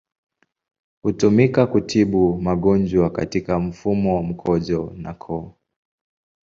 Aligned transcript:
Hutumika 1.03 1.67
kutibu 1.67 2.41
magonjwa 2.41 3.09
katika 3.09 3.59
mfumo 3.59 4.15
wa 4.15 4.23
mkojo 4.23 4.93
na 4.95 5.13
koo. 5.13 5.55